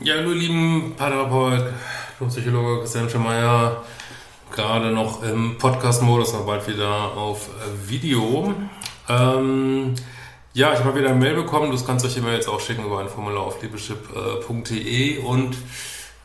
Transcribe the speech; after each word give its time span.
Ja, 0.00 0.14
hallo 0.14 0.30
lieben 0.30 0.94
Paartherapeut, 0.96 1.72
Psychologe 2.28 2.82
Christian 2.82 3.10
Schemeier, 3.10 3.82
gerade 4.52 4.92
noch 4.92 5.24
im 5.24 5.58
Podcast-Modus, 5.58 6.34
aber 6.34 6.44
bald 6.44 6.68
wieder 6.68 7.16
auf 7.16 7.48
Video. 7.84 8.54
Ähm, 9.08 9.96
ja, 10.52 10.72
ich 10.72 10.78
habe 10.84 10.96
wieder 11.00 11.08
eine 11.08 11.18
Mail 11.18 11.34
bekommen, 11.34 11.72
das 11.72 11.84
kannst 11.84 12.04
du 12.04 12.08
euch 12.08 12.16
immer 12.16 12.32
jetzt 12.32 12.48
auch 12.48 12.60
schicken 12.60 12.84
über 12.84 13.00
ein 13.00 13.08
Formular 13.08 13.42
auf 13.42 13.60
liebeschip.de 13.60 15.18
und 15.18 15.56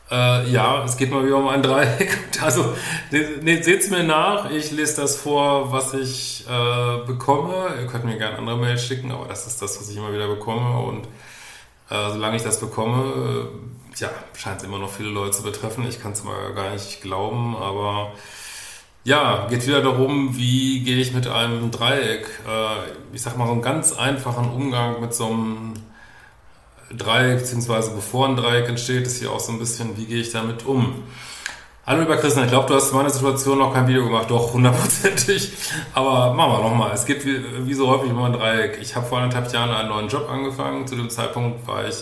äh, 0.08 0.48
ja, 0.52 0.84
es 0.84 0.96
geht 0.96 1.10
mal 1.10 1.26
wieder 1.26 1.38
um 1.38 1.48
ein 1.48 1.62
Dreieck. 1.62 2.16
Also 2.44 2.76
ne, 3.10 3.60
seht 3.60 3.80
es 3.80 3.90
mir 3.90 4.04
nach, 4.04 4.50
ich 4.50 4.70
lese 4.70 5.00
das 5.00 5.16
vor, 5.16 5.72
was 5.72 5.94
ich 5.94 6.44
äh, 6.48 7.06
bekomme. 7.06 7.74
Ihr 7.80 7.88
könnt 7.88 8.04
mir 8.04 8.18
gerne 8.18 8.38
andere 8.38 8.56
Mails 8.56 8.84
schicken, 8.86 9.10
aber 9.10 9.26
das 9.26 9.48
ist 9.48 9.60
das, 9.60 9.80
was 9.80 9.88
ich 9.88 9.96
immer 9.96 10.12
wieder 10.12 10.28
bekomme 10.28 10.78
und 10.78 11.08
äh, 11.90 12.10
solange 12.12 12.36
ich 12.36 12.42
das 12.42 12.60
bekomme, 12.60 13.48
äh, 13.92 14.00
ja, 14.00 14.10
scheint 14.34 14.58
es 14.58 14.64
immer 14.64 14.78
noch 14.78 14.90
viele 14.90 15.10
Leute 15.10 15.32
zu 15.32 15.42
betreffen. 15.42 15.86
Ich 15.88 16.00
kann 16.00 16.12
es 16.12 16.24
mal 16.24 16.52
gar 16.54 16.72
nicht 16.72 17.02
glauben, 17.02 17.56
aber 17.56 18.12
ja, 19.04 19.46
geht 19.48 19.66
wieder 19.66 19.82
darum, 19.82 20.36
wie 20.36 20.80
gehe 20.80 20.96
ich 20.96 21.12
mit 21.12 21.26
einem 21.26 21.70
Dreieck, 21.70 22.26
äh, 22.48 23.14
ich 23.14 23.22
sag 23.22 23.36
mal 23.36 23.46
so 23.46 23.52
einen 23.52 23.62
ganz 23.62 23.92
einfachen 23.92 24.50
Umgang 24.50 25.00
mit 25.00 25.14
so 25.14 25.26
einem 25.26 25.74
Dreieck, 26.90 27.40
beziehungsweise 27.40 27.90
bevor 27.90 28.28
ein 28.28 28.36
Dreieck 28.36 28.68
entsteht, 28.68 29.06
ist 29.06 29.18
hier 29.18 29.30
auch 29.30 29.40
so 29.40 29.52
ein 29.52 29.58
bisschen, 29.58 29.96
wie 29.98 30.06
gehe 30.06 30.20
ich 30.20 30.32
damit 30.32 30.64
um. 30.64 31.02
Hallo 31.86 32.00
lieber 32.00 32.16
Christian, 32.16 32.46
ich 32.46 32.50
glaube, 32.50 32.66
du 32.66 32.76
hast 32.76 32.88
zu 32.88 32.94
meiner 32.94 33.10
Situation 33.10 33.58
noch 33.58 33.74
kein 33.74 33.86
Video 33.86 34.04
gemacht, 34.04 34.30
doch 34.30 34.54
hundertprozentig. 34.54 35.52
Aber 35.92 36.32
machen 36.32 36.52
wir 36.52 36.70
nochmal. 36.70 36.92
Es 36.94 37.04
geht 37.04 37.26
wie, 37.26 37.66
wie, 37.66 37.74
so 37.74 37.88
häufig 37.88 38.08
immer 38.08 38.24
ein 38.24 38.32
Dreieck. 38.32 38.78
Ich 38.80 38.96
habe 38.96 39.04
vor 39.04 39.18
anderthalb 39.18 39.52
Jahren 39.52 39.70
einen 39.70 39.90
neuen 39.90 40.08
Job 40.08 40.26
angefangen. 40.30 40.86
Zu 40.86 40.96
dem 40.96 41.10
Zeitpunkt 41.10 41.66
war 41.66 41.86
ich 41.86 41.96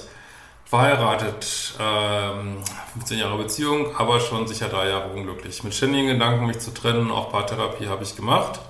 verheiratet, 0.66 1.74
ähm, 1.80 2.58
15 2.92 3.18
Jahre 3.18 3.36
Beziehung, 3.36 3.96
aber 3.96 4.20
schon 4.20 4.46
sicher 4.46 4.68
drei 4.68 4.88
Jahre 4.88 5.08
unglücklich. 5.08 5.64
Mit 5.64 5.74
ständigen 5.74 6.06
Gedanken, 6.06 6.46
mich 6.46 6.60
zu 6.60 6.72
trennen, 6.72 7.10
auch 7.10 7.32
Paartherapie 7.32 7.88
habe 7.88 8.04
ich 8.04 8.14
gemacht. 8.14 8.60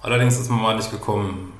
Allerdings 0.00 0.38
ist 0.38 0.48
man 0.48 0.62
mal 0.62 0.74
nicht 0.74 0.90
gekommen. 0.90 1.52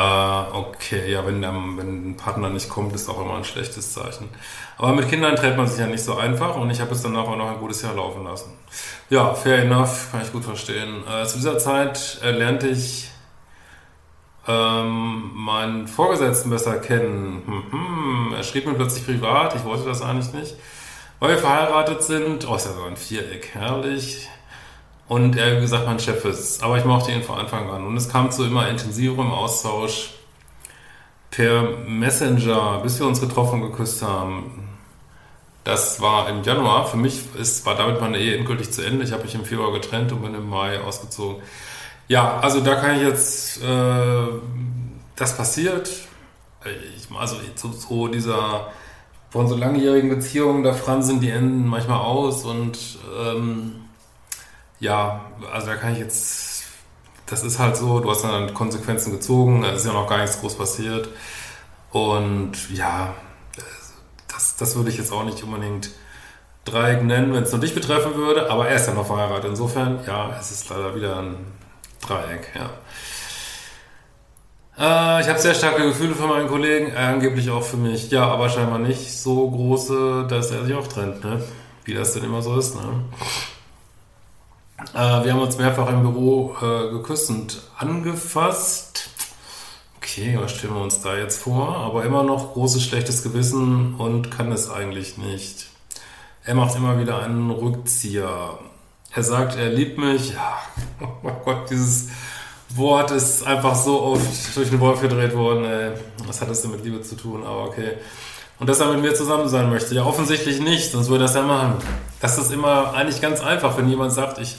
Ah, 0.00 0.46
okay, 0.54 1.12
ja, 1.12 1.26
wenn, 1.26 1.42
der, 1.42 1.52
wenn 1.52 2.12
ein 2.12 2.16
Partner 2.16 2.48
nicht 2.48 2.70
kommt, 2.70 2.94
ist 2.94 3.06
auch 3.10 3.20
immer 3.20 3.34
ein 3.34 3.44
schlechtes 3.44 3.92
Zeichen. 3.92 4.30
Aber 4.78 4.94
mit 4.94 5.10
Kindern 5.10 5.36
trennt 5.36 5.58
man 5.58 5.66
sich 5.66 5.78
ja 5.78 5.86
nicht 5.86 6.02
so 6.02 6.16
einfach 6.16 6.56
und 6.56 6.70
ich 6.70 6.80
habe 6.80 6.94
es 6.94 7.02
danach 7.02 7.24
auch 7.24 7.36
noch 7.36 7.50
ein 7.50 7.58
gutes 7.58 7.82
Jahr 7.82 7.94
laufen 7.94 8.24
lassen. 8.24 8.50
Ja, 9.10 9.34
fair 9.34 9.58
enough, 9.58 10.08
kann 10.10 10.22
ich 10.22 10.32
gut 10.32 10.44
verstehen. 10.44 11.02
Äh, 11.06 11.26
zu 11.26 11.36
dieser 11.36 11.58
Zeit 11.58 12.18
äh, 12.24 12.30
lernte 12.30 12.68
ich 12.68 13.10
ähm, 14.48 15.32
meinen 15.34 15.86
Vorgesetzten 15.86 16.48
besser 16.48 16.78
kennen. 16.78 17.42
Hm, 17.44 17.64
hm, 17.70 18.34
er 18.34 18.42
schrieb 18.42 18.64
mir 18.64 18.72
plötzlich 18.72 19.04
privat, 19.04 19.54
ich 19.54 19.64
wollte 19.64 19.84
das 19.84 20.00
eigentlich 20.00 20.32
nicht, 20.32 20.54
weil 21.18 21.32
wir 21.32 21.38
verheiratet 21.38 22.02
sind. 22.02 22.48
Oh, 22.48 22.54
ist 22.54 22.64
ja 22.64 22.72
so 22.72 22.84
ein 22.84 22.96
Viereck, 22.96 23.50
herrlich. 23.52 24.30
Und 25.10 25.36
er, 25.36 25.60
gesagt, 25.60 25.86
mein 25.86 25.98
Chef 25.98 26.24
ist. 26.24 26.62
Aber 26.62 26.78
ich 26.78 26.84
mochte 26.84 27.10
ihn 27.10 27.24
von 27.24 27.36
Anfang 27.36 27.68
an. 27.68 27.84
Und 27.84 27.96
es 27.96 28.08
kam 28.08 28.30
zu 28.30 28.44
immer 28.44 28.68
intensiverem 28.68 29.32
Austausch 29.32 30.10
per 31.32 31.78
Messenger, 31.84 32.78
bis 32.80 33.00
wir 33.00 33.08
uns 33.08 33.20
getroffen 33.20 33.60
und 33.60 33.72
geküsst 33.72 34.02
haben. 34.02 34.68
Das 35.64 36.00
war 36.00 36.28
im 36.28 36.44
Januar. 36.44 36.86
Für 36.86 36.96
mich 36.96 37.24
ist, 37.34 37.66
war 37.66 37.74
damit 37.74 38.00
meine 38.00 38.18
Ehe 38.18 38.36
endgültig 38.36 38.70
zu 38.70 38.86
Ende. 38.86 39.02
Ich 39.02 39.10
habe 39.10 39.24
mich 39.24 39.34
im 39.34 39.44
Februar 39.44 39.72
getrennt 39.72 40.12
und 40.12 40.22
bin 40.22 40.32
im 40.32 40.48
Mai 40.48 40.78
ausgezogen. 40.80 41.42
Ja, 42.06 42.38
also 42.38 42.60
da 42.60 42.76
kann 42.76 42.94
ich 42.94 43.02
jetzt, 43.02 43.60
äh, 43.64 44.26
das 45.16 45.36
passiert. 45.36 45.90
Ich, 46.96 47.08
also 47.18 47.34
so, 47.56 47.72
so 47.72 48.06
dieser, 48.06 48.68
von 49.30 49.48
so 49.48 49.56
langjährigen 49.56 50.08
Beziehungen, 50.08 50.62
da 50.62 50.72
fransen 50.72 51.18
die 51.18 51.30
Enden 51.30 51.66
manchmal 51.66 51.98
aus 51.98 52.44
und 52.44 52.78
ähm, 53.20 53.89
ja, 54.80 55.20
also 55.52 55.66
da 55.68 55.76
kann 55.76 55.92
ich 55.92 55.98
jetzt, 55.98 56.64
das 57.26 57.44
ist 57.44 57.58
halt 57.58 57.76
so, 57.76 58.00
du 58.00 58.10
hast 58.10 58.24
dann 58.24 58.52
Konsequenzen 58.54 59.12
gezogen, 59.12 59.62
es 59.64 59.80
ist 59.80 59.86
ja 59.86 59.92
noch 59.92 60.08
gar 60.08 60.18
nichts 60.18 60.40
groß 60.40 60.56
passiert. 60.56 61.08
Und 61.92 62.70
ja, 62.70 63.14
das, 64.28 64.56
das 64.56 64.76
würde 64.76 64.90
ich 64.90 64.98
jetzt 64.98 65.12
auch 65.12 65.24
nicht 65.24 65.42
unbedingt 65.42 65.90
Dreieck 66.64 67.02
nennen, 67.02 67.32
wenn 67.32 67.42
es 67.42 67.52
nur 67.52 67.60
dich 67.60 67.74
betreffen 67.74 68.14
würde, 68.14 68.50
aber 68.50 68.68
er 68.68 68.76
ist 68.76 68.86
ja 68.86 68.94
noch 68.94 69.06
verheiratet. 69.06 69.50
Insofern, 69.50 70.00
ja, 70.06 70.36
es 70.38 70.50
ist 70.50 70.68
leider 70.70 70.94
wieder 70.94 71.18
ein 71.18 71.36
Dreieck, 72.00 72.48
ja. 72.54 72.70
Äh, 74.78 75.20
ich 75.22 75.28
habe 75.28 75.38
sehr 75.38 75.54
starke 75.54 75.82
Gefühle 75.82 76.14
für 76.14 76.26
meinen 76.26 76.48
Kollegen, 76.48 76.96
angeblich 76.96 77.50
auch 77.50 77.62
für 77.62 77.76
mich. 77.76 78.10
Ja, 78.10 78.28
aber 78.28 78.48
scheinbar 78.48 78.78
nicht 78.78 79.12
so 79.20 79.50
große, 79.50 80.26
dass 80.28 80.50
er 80.50 80.64
sich 80.64 80.74
auch 80.74 80.86
trennt, 80.86 81.22
ne? 81.24 81.42
Wie 81.84 81.94
das 81.94 82.14
denn 82.14 82.24
immer 82.24 82.40
so 82.40 82.58
ist, 82.58 82.76
ne? 82.76 83.04
Äh, 84.94 85.24
wir 85.24 85.32
haben 85.32 85.40
uns 85.40 85.58
mehrfach 85.58 85.88
im 85.88 86.02
Büro 86.02 86.56
äh, 86.60 86.90
geküsst 86.90 87.30
und 87.30 87.62
angefasst. 87.76 89.10
Okay, 89.96 90.38
was 90.40 90.52
stellen 90.52 90.74
wir 90.74 90.82
uns 90.82 91.00
da 91.02 91.16
jetzt 91.16 91.42
vor? 91.42 91.76
Aber 91.76 92.04
immer 92.04 92.22
noch 92.22 92.54
großes 92.54 92.82
schlechtes 92.82 93.22
Gewissen 93.22 93.94
und 93.96 94.30
kann 94.30 94.50
es 94.50 94.70
eigentlich 94.70 95.18
nicht. 95.18 95.66
Er 96.44 96.54
macht 96.54 96.74
immer 96.74 96.98
wieder 96.98 97.22
einen 97.22 97.50
Rückzieher. 97.50 98.58
Er 99.12 99.22
sagt, 99.22 99.56
er 99.56 99.70
liebt 99.70 99.98
mich. 99.98 100.34
Oh 101.22 101.30
Gott, 101.44 101.70
dieses 101.70 102.08
Wort 102.70 103.10
ist 103.10 103.46
einfach 103.46 103.74
so 103.74 104.02
oft 104.02 104.56
durch 104.56 104.70
den 104.70 104.80
Wolf 104.80 105.00
gedreht 105.00 105.34
worden. 105.34 105.64
Ey. 105.64 105.92
Was 106.26 106.40
hat 106.40 106.50
das 106.50 106.62
denn 106.62 106.70
mit 106.70 106.84
Liebe 106.84 107.00
zu 107.02 107.14
tun? 107.14 107.42
Aber 107.42 107.64
okay. 107.64 107.94
Und 108.60 108.68
dass 108.68 108.78
er 108.78 108.92
mit 108.92 109.00
mir 109.00 109.14
zusammen 109.14 109.48
sein 109.48 109.70
möchte. 109.70 109.94
Ja, 109.94 110.04
offensichtlich 110.04 110.60
nicht, 110.60 110.92
sonst 110.92 111.08
würde 111.08 111.24
er 111.24 111.28
das 111.28 111.34
ja 111.34 111.42
machen. 111.42 111.78
Das 112.20 112.36
ist 112.36 112.52
immer 112.52 112.92
eigentlich 112.92 113.22
ganz 113.22 113.40
einfach, 113.40 113.78
wenn 113.78 113.88
jemand 113.88 114.12
sagt, 114.12 114.38
ich, 114.38 114.56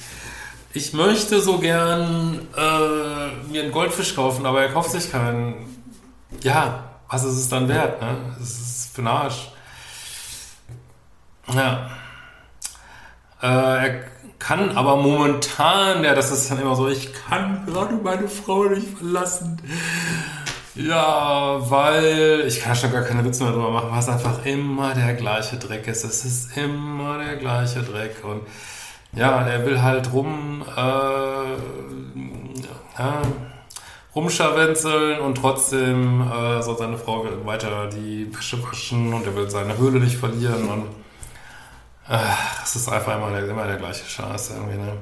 ich 0.73 0.94
möchte 0.94 1.39
so 1.39 1.59
gern 1.59 2.47
äh, 2.57 3.51
mir 3.51 3.61
einen 3.61 3.72
Goldfisch 3.72 4.16
kaufen, 4.16 4.47
aber 4.47 4.63
er 4.63 4.69
kauft 4.69 4.90
sich 4.90 5.11
keinen. 5.11 5.78
Ja, 6.41 6.84
was 7.09 7.23
ist 7.23 7.35
es 7.35 7.50
dann 7.50 7.67
wert? 7.67 8.01
Ne? 8.01 8.16
Das 8.40 8.50
ist 8.50 8.95
für 8.95 9.01
den 9.01 9.07
Arsch. 9.07 9.51
Ja. 11.53 11.91
Äh, 13.41 13.47
er 13.47 14.03
kann 14.40 14.75
aber 14.75 14.95
momentan, 14.95 16.03
ja, 16.03 16.16
das 16.16 16.31
ist 16.31 16.50
dann 16.50 16.59
immer 16.59 16.75
so, 16.75 16.88
ich 16.88 17.13
kann 17.13 17.67
gerade 17.67 17.94
meine 17.95 18.28
Frau 18.28 18.63
nicht 18.63 18.97
verlassen. 18.97 19.61
Ja, 20.76 21.58
weil 21.70 22.44
ich 22.48 22.62
kann 22.62 22.76
schon 22.76 22.92
gar 22.94 23.04
keine 23.04 23.26
Witze 23.26 23.44
mehr 23.44 23.52
drüber 23.52 23.72
machen, 23.72 23.92
weil 23.92 24.00
es 24.00 24.08
einfach 24.08 24.46
immer 24.46 24.94
der 24.94 25.16
gleiche 25.16 25.58
Dreck 25.58 25.86
ist. 25.88 26.06
Es 26.06 26.24
ist 26.24 26.56
immer 26.58 27.18
der 27.18 27.36
gleiche 27.36 27.82
Dreck 27.84 28.24
und 28.24 28.42
ja, 29.14 29.46
er 29.46 29.66
will 29.66 29.82
halt 29.82 30.14
rum, 30.14 30.64
äh, 30.66 30.80
ja, 32.98 33.22
rumscharwenzeln 34.16 35.20
und 35.20 35.36
trotzdem 35.36 36.22
äh, 36.22 36.62
soll 36.62 36.78
seine 36.78 36.97
Frau 36.97 37.26
weiter 37.44 37.88
die 37.88 38.34
Wäsche 38.34 38.64
waschen 38.64 39.14
und 39.14 39.26
er 39.26 39.35
will 39.35 39.50
seine 39.50 39.78
Höhle 39.78 40.00
nicht 40.00 40.17
verlieren 40.17 40.70
und 40.70 40.84
äh, 42.09 42.17
das 42.62 42.78
ist 42.78 42.88
einfach 42.90 43.17
immer 43.17 43.32
der, 43.32 43.50
immer 43.50 43.67
der 43.67 43.78
gleiche 43.78 44.06
Scheiß 44.06 44.52
irgendwie, 44.52 44.78
ne? 44.78 44.94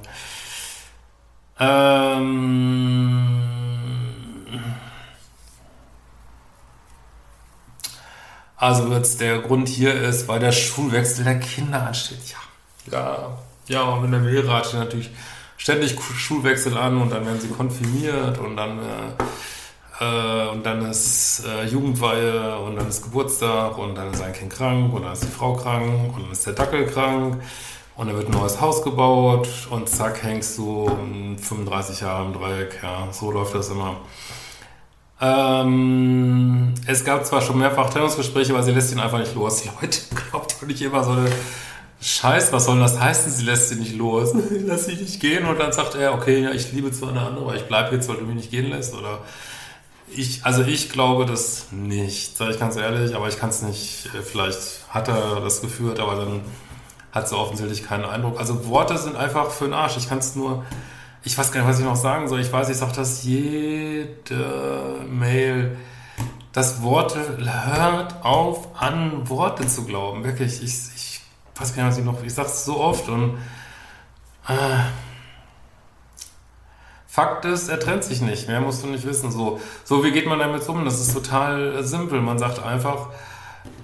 Ähm, 1.61 3.08
Also 8.59 8.91
jetzt 8.93 9.21
der 9.21 9.39
Grund 9.39 9.69
hier 9.69 9.93
ist, 9.93 10.27
weil 10.27 10.41
der 10.41 10.51
Schulwechsel 10.51 11.23
der 11.23 11.39
Kinder 11.39 11.87
ansteht. 11.87 12.35
Ja, 12.91 12.91
ja, 12.91 13.37
ja, 13.67 13.81
und 13.83 14.03
wenn 14.03 14.11
der 14.11 14.19
Lehrer 14.19 14.63
steht 14.65 14.81
natürlich 14.81 15.09
ständig 15.55 15.97
Schulwechsel 16.01 16.77
an 16.77 17.01
und 17.01 17.09
dann 17.09 17.25
werden 17.25 17.39
sie 17.39 17.47
konfirmiert 17.47 18.37
und 18.37 18.57
dann 18.57 18.79
äh, 18.79 20.03
äh, 20.03 20.49
und 20.49 20.65
dann 20.65 20.89
ist 20.89 21.45
äh, 21.45 21.65
Jugendweihe 21.67 22.59
und 22.59 22.75
dann 22.75 22.89
ist 22.89 23.03
Geburtstag 23.03 23.77
und 23.77 23.95
dann 23.95 24.11
ist 24.11 24.21
ein 24.21 24.33
Kind 24.33 24.51
krank 24.51 24.93
und 24.93 25.03
dann 25.03 25.13
ist 25.13 25.23
die 25.23 25.27
Frau 25.27 25.55
krank 25.55 26.13
und 26.15 26.23
dann 26.23 26.31
ist 26.33 26.45
der 26.45 26.53
Dackel 26.53 26.85
krank 26.85 27.41
und 27.95 28.07
dann 28.07 28.17
wird 28.17 28.27
ein 28.27 28.33
neues 28.33 28.59
Haus 28.59 28.83
gebaut 28.83 29.47
und 29.69 29.87
zack 29.87 30.21
hängst 30.21 30.57
du 30.57 30.89
35 31.41 32.01
Jahre 32.01 32.25
im 32.25 32.33
Dreieck. 32.33 32.79
Ja, 32.83 33.07
so 33.11 33.31
läuft 33.31 33.55
das 33.55 33.69
immer. 33.69 33.97
Ähm, 35.21 36.73
es 36.85 37.03
gab 37.03 37.25
zwar 37.25 37.41
schon 37.41 37.57
mehrfach 37.57 37.89
Trennungsgespräche, 37.89 38.53
aber 38.53 38.63
sie 38.63 38.71
lässt 38.71 38.91
ihn 38.91 38.99
einfach 38.99 39.19
nicht 39.19 39.35
los. 39.35 39.63
Die 39.63 39.69
Leute 39.81 39.99
glaubt 40.29 40.53
doch 40.53 40.67
nicht 40.67 40.81
immer 40.81 41.03
so 41.03 41.11
eine 41.11 41.29
Scheiß, 42.01 42.53
was 42.53 42.65
soll 42.65 42.79
das 42.79 42.99
heißen? 42.99 43.31
Sie 43.31 43.43
lässt 43.43 43.69
sie 43.69 43.75
nicht 43.75 43.95
los. 43.95 44.33
Lass 44.65 44.85
sie 44.85 44.95
nicht 44.95 45.19
gehen 45.19 45.45
und 45.45 45.59
dann 45.59 45.73
sagt 45.73 45.95
er, 45.95 46.13
okay, 46.13 46.43
ja, 46.43 46.51
ich 46.51 46.71
liebe 46.71 46.91
zwar 46.91 47.09
eine 47.09 47.21
andere, 47.21 47.43
aber 47.45 47.55
ich 47.55 47.63
bleibe 47.63 47.95
jetzt, 47.95 48.07
weil 48.07 48.17
du 48.17 48.25
mich 48.25 48.35
nicht 48.35 48.51
gehen 48.51 48.69
lässt. 48.69 48.93
Oder 48.93 49.19
ich, 50.07 50.45
also 50.45 50.63
ich 50.63 50.89
glaube 50.89 51.25
das 51.25 51.67
nicht, 51.71 52.37
sage 52.37 52.51
ich 52.51 52.59
ganz 52.59 52.77
ehrlich, 52.77 53.15
aber 53.15 53.27
ich 53.27 53.37
kann 53.37 53.49
es 53.49 53.61
nicht, 53.61 54.09
äh, 54.17 54.21
vielleicht 54.21 54.85
hat 54.89 55.09
er 55.09 55.41
das 55.41 55.61
geführt, 55.61 55.99
aber 55.99 56.15
dann 56.15 56.41
hat 57.11 57.27
sie 57.27 57.35
offensichtlich 57.35 57.83
keinen 57.83 58.05
Eindruck. 58.05 58.39
Also 58.39 58.67
Worte 58.67 58.97
sind 58.97 59.17
einfach 59.17 59.51
für 59.51 59.65
den 59.65 59.73
Arsch. 59.73 59.97
Ich 59.97 60.07
kann 60.07 60.19
es 60.19 60.35
nur, 60.35 60.63
ich 61.23 61.37
weiß 61.37 61.51
gar 61.51 61.61
nicht, 61.61 61.69
was 61.69 61.79
ich 61.79 61.85
noch 61.85 61.95
sagen 61.95 62.27
soll. 62.27 62.39
Ich 62.39 62.51
weiß, 62.51 62.69
ich 62.69 62.77
sage 62.77 62.93
das 62.95 63.23
jede 63.23 65.05
Mail. 65.09 65.77
Das 66.51 66.81
Worte, 66.81 67.37
hört 67.37 68.23
auf 68.25 68.81
an 68.81 69.29
Worte 69.29 69.67
zu 69.67 69.85
glauben. 69.85 70.23
Wirklich, 70.23 70.63
ich, 70.63 70.73
ich 70.95 71.21
weiß 71.55 71.75
gar 71.75 71.83
nicht, 71.83 71.91
was 71.91 71.97
ich 71.99 72.05
noch, 72.05 72.23
ich 72.23 72.33
sage 72.33 72.47
es 72.47 72.65
so 72.65 72.79
oft 72.79 73.07
und 73.09 73.37
äh, 74.47 74.79
Fakt 77.07 77.43
ist, 77.43 77.69
er 77.69 77.79
trennt 77.79 78.03
sich 78.03 78.21
nicht. 78.21 78.47
Mehr 78.47 78.61
musst 78.61 78.83
du 78.83 78.87
nicht 78.87 79.05
wissen. 79.05 79.31
So, 79.31 79.59
so 79.83 80.03
wie 80.03 80.11
geht 80.11 80.25
man 80.25 80.39
damit 80.39 80.67
um? 80.69 80.85
Das 80.85 81.01
ist 81.01 81.13
total 81.13 81.83
simpel. 81.83 82.21
Man 82.21 82.39
sagt 82.39 82.63
einfach, 82.63 83.09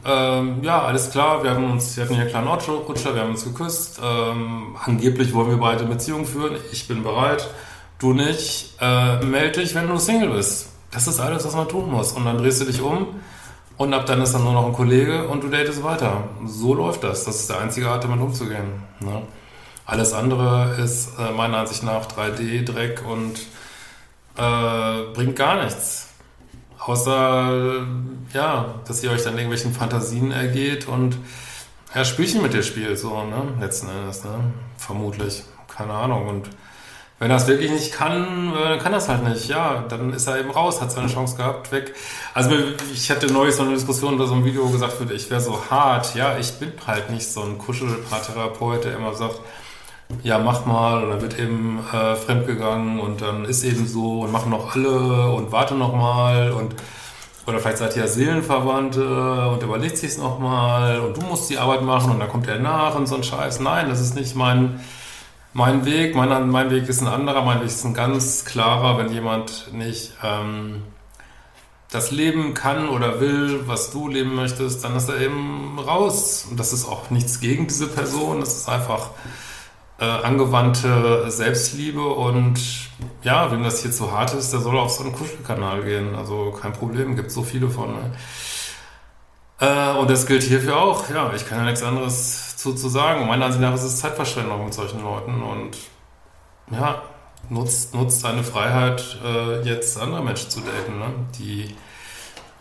ähm, 0.06 0.64
ja, 0.64 0.84
alles 0.84 1.10
klar, 1.10 1.44
wir 1.44 1.52
haben 1.52 1.72
uns, 1.72 1.98
wir 1.98 2.04
hatten 2.04 2.14
hier 2.14 2.24
einen 2.24 2.32
kleinen 2.32 2.48
Rutscher, 2.48 3.16
wir 3.16 3.22
haben 3.22 3.32
uns 3.32 3.44
geküsst. 3.44 4.00
Ähm, 4.04 4.76
angeblich 4.84 5.34
wollen 5.34 5.50
wir 5.50 5.58
beide 5.58 5.86
Beziehungen 5.86 6.26
führen. 6.26 6.58
Ich 6.72 6.88
bin 6.88 7.02
bereit, 7.02 7.50
du 7.98 8.14
nicht. 8.14 8.76
Äh, 8.80 9.26
melde 9.26 9.62
dich, 9.62 9.74
wenn 9.74 9.88
du 9.88 9.98
Single 9.98 10.30
bist. 10.30 10.70
Das 10.92 11.08
ist 11.08 11.20
alles, 11.20 11.44
was 11.44 11.56
man 11.56 11.68
tun 11.68 11.90
muss. 11.90 12.12
Und 12.12 12.26
dann 12.26 12.38
drehst 12.38 12.62
du 12.62 12.66
dich 12.66 12.82
um 12.82 13.08
und 13.78 13.94
ab 13.94 14.06
dann 14.06 14.22
ist 14.22 14.34
dann 14.34 14.44
nur 14.44 14.54
noch 14.54 14.68
ein 14.68 14.74
Kollege 14.74 15.28
und 15.28 15.44
du 15.44 15.50
datest 15.50 15.84
weiter. 15.84 16.24
So 16.46 16.76
läuft 16.76 17.04
das. 17.04 17.26
Das 17.26 17.36
ist 17.38 17.50
der 17.50 17.60
einzige 17.60 17.90
Art, 17.90 18.04
damit 18.04 18.22
umzugehen. 18.22 18.84
Ne? 19.00 19.24
Alles 19.88 20.14
andere 20.14 20.76
ist 20.84 21.18
äh, 21.20 21.32
meiner 21.32 21.58
Ansicht 21.58 21.84
nach 21.84 22.08
3D-Dreck 22.08 23.04
und 23.08 23.40
äh, 24.38 25.14
bringt 25.14 25.36
gar 25.36 25.64
nichts. 25.64 26.10
Außer, 26.86 27.86
ja, 28.34 28.76
dass 28.88 29.04
ihr 29.04 29.12
euch 29.12 29.24
dann 29.24 29.34
irgendwelchen 29.34 29.74
Fantasien 29.74 30.32
ergeht 30.32 30.88
und 30.88 31.18
ja, 31.96 32.06
Spielchen 32.06 32.42
mit 32.42 32.54
dir 32.54 32.62
spielt, 32.62 33.00
so, 33.00 33.24
ne, 33.24 33.42
letzten 33.60 33.90
Endes, 33.90 34.24
ne, 34.24 34.32
vermutlich, 34.78 35.44
keine 35.68 35.94
Ahnung. 35.94 36.28
Und 36.28 36.50
wenn 37.18 37.32
er 37.32 37.38
es 37.38 37.48
wirklich 37.48 37.72
nicht 37.72 37.94
kann, 37.94 38.54
äh, 38.54 38.70
dann 38.70 38.80
kann 38.80 38.92
er 38.92 38.98
es 38.98 39.08
halt 39.08 39.24
nicht. 39.24 39.48
Ja, 39.48 39.86
dann 39.88 40.12
ist 40.12 40.28
er 40.28 40.40
eben 40.40 40.52
raus, 40.52 40.82
hat 40.82 40.92
seine 40.92 41.08
Chance 41.08 41.38
gehabt, 41.38 41.72
weg. 41.72 41.96
Also 42.34 42.52
ich 42.94 43.10
hatte 43.10 43.32
neulich 43.32 43.56
so 43.56 43.64
eine 43.64 43.74
Diskussion 43.74 44.16
oder 44.16 44.28
so 44.28 44.36
ein 44.36 44.44
Video 44.44 44.68
gesagt, 44.70 44.98
ich 45.10 45.30
wäre 45.32 45.40
so 45.40 45.60
hart. 45.70 46.14
Ja, 46.16 46.38
ich 46.38 46.54
bin 46.60 46.74
halt 46.86 47.10
nicht 47.10 47.32
so 47.32 47.42
ein 47.42 47.58
Kuschelpaartherapeut, 47.58 48.84
der 48.84 48.98
immer 48.98 49.14
sagt, 49.14 49.40
ja, 50.24 50.40
mach 50.40 50.66
mal, 50.66 51.04
und 51.04 51.10
dann 51.10 51.22
wird 51.22 51.40
eben 51.40 51.80
äh, 51.92 52.16
fremdgegangen 52.16 53.00
und 53.00 53.22
dann 53.22 53.46
ist 53.46 53.64
eben 53.64 53.88
so 53.88 54.22
und 54.22 54.32
machen 54.32 54.52
noch 54.52 54.76
alle 54.76 55.32
und 55.32 55.52
warte 55.52 55.76
noch 55.76 55.94
mal 55.96 56.52
und 56.52 56.76
oder 57.48 57.60
vielleicht 57.60 57.78
seid 57.78 57.96
ihr 57.96 58.02
ja 58.04 58.08
Seelenverwandte 58.08 59.50
und 59.50 59.62
überlegt 59.62 59.98
sich's 59.98 60.18
noch 60.18 60.40
mal 60.40 61.00
und 61.00 61.16
du 61.16 61.22
musst 61.22 61.50
die 61.50 61.60
Arbeit 61.60 61.84
machen 61.84 62.12
und 62.12 62.20
dann 62.20 62.30
kommt 62.30 62.48
er 62.48 62.60
nach 62.60 62.96
und 62.96 63.08
so 63.08 63.16
ein 63.16 63.24
Scheiß. 63.24 63.60
Nein, 63.60 63.88
das 63.90 64.02
ist 64.02 64.16
nicht 64.16 64.36
mein 64.36 64.80
mein 65.56 65.86
Weg. 65.86 66.16
Mein, 66.16 66.50
mein 66.50 66.70
Weg 66.70 66.90
ist 66.90 67.02
ein 67.02 67.08
anderer. 67.08 67.42
Mein 67.44 67.62
Weg 67.62 67.68
ist 67.68 67.86
ein 67.86 67.94
ganz 67.94 68.44
klarer, 68.44 68.98
wenn 68.98 69.12
jemand 69.12 69.74
nicht 69.74 70.12
ähm, 70.22 70.84
das 71.90 72.12
leben 72.12 72.54
kann 72.54 72.90
oder 72.90 73.22
will, 73.22 73.62
was 73.66 73.90
du 73.90 74.10
leben 74.10 74.36
möchtest, 74.36 74.84
dann 74.84 74.98
ist 74.98 75.08
er 75.08 75.22
eben 75.22 75.80
raus. 75.80 76.46
Und 76.50 76.60
das 76.60 76.74
ist 76.74 76.86
auch 76.86 77.10
nichts 77.10 77.40
gegen 77.40 77.68
diese 77.68 77.88
Person. 77.88 78.42
Das 78.42 78.58
ist 78.58 78.68
einfach 78.68 79.12
äh, 80.00 80.06
angewandte 80.06 81.30
Selbstliebe 81.32 82.04
und 82.04 82.60
ja, 83.24 83.52
wenn 83.52 83.64
das 83.64 83.82
hier 83.82 83.92
zu 83.92 84.12
hart 84.12 84.34
ist, 84.34 84.52
der 84.52 84.60
soll 84.60 84.78
auf 84.78 84.92
so 84.92 85.04
einen 85.04 85.14
Kuschelkanal 85.14 85.84
gehen. 85.84 86.16
Also 86.16 86.52
kein 86.52 86.74
Problem, 86.74 87.16
gibt 87.16 87.32
so 87.32 87.44
viele 87.44 87.70
von. 87.70 87.94
Ne? 87.94 88.12
Äh, 89.60 89.98
und 89.98 90.10
das 90.10 90.26
gilt 90.26 90.44
hierfür 90.44 90.78
auch. 90.78 91.10
Ja, 91.10 91.32
ich 91.34 91.48
kann 91.48 91.60
ja 91.60 91.66
nichts 91.66 91.84
anderes 91.84 92.58
zu, 92.58 92.74
zu 92.74 92.90
sagen. 92.90 93.28
Meiner 93.28 93.46
Ansicht 93.46 93.62
nach 93.62 93.74
ist 93.74 93.84
es 93.84 94.00
Zeitverschwendung 94.00 94.66
mit 94.66 94.74
solchen 94.74 95.02
Leuten 95.04 95.42
und 95.42 95.78
ja, 96.72 97.02
nutzt, 97.50 97.94
nutzt 97.94 98.22
seine 98.22 98.44
Freiheit, 98.44 99.18
äh, 99.24 99.62
jetzt 99.62 100.00
andere 100.00 100.24
Menschen 100.24 100.50
zu 100.50 100.62
daten, 100.62 101.00
ne? 101.00 101.06
die, 101.38 101.76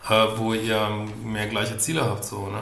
äh, 0.09 0.27
wo 0.37 0.53
ihr 0.53 0.89
mehr 1.25 1.47
gleiche 1.49 1.79
Ziele 1.79 2.05
habt, 2.05 2.25
so, 2.25 2.49
ne? 2.49 2.61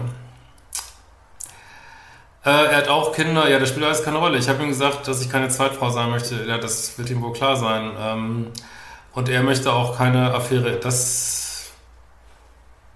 Äh, 2.45 2.51
er 2.51 2.77
hat 2.77 2.89
auch 2.89 3.13
Kinder, 3.13 3.49
ja, 3.49 3.59
das 3.59 3.69
spielt 3.69 3.85
alles 3.85 4.03
keine 4.03 4.19
Rolle. 4.19 4.39
Ich 4.39 4.49
habe 4.49 4.63
ihm 4.63 4.69
gesagt, 4.69 5.07
dass 5.07 5.21
ich 5.21 5.31
keine 5.31 5.49
Zweitfrau 5.49 5.91
sein 5.91 6.11
möchte. 6.11 6.45
Ja, 6.45 6.59
das 6.59 6.99
wird 6.99 7.11
ihm 7.11 7.23
wohl 7.23 7.33
klar 7.33 7.57
sein. 7.57 7.93
Ähm, 7.99 8.47
und 9.15 9.29
er 9.29 9.43
möchte 9.43 9.73
auch 9.73 9.97
keine 9.97 10.35
Affäre. 10.35 10.79
Das 10.79 11.71